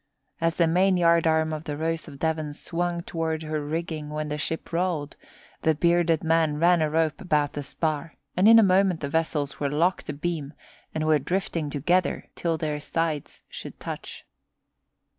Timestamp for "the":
0.55-0.65, 1.65-1.77, 4.29-4.37, 5.61-5.75, 7.53-7.61, 9.01-9.09